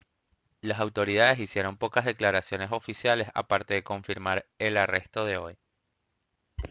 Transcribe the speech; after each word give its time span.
las 0.61 0.79
autoridades 0.79 1.37
hicieron 1.37 1.77
pocas 1.77 2.05
declaraciones 2.05 2.71
oficiales 2.71 3.27
aparte 3.35 3.75
de 3.75 3.83
confirmar 3.83 4.47
el 4.57 4.77
arresto 4.77 5.25
de 5.25 5.37
hoy 5.37 5.59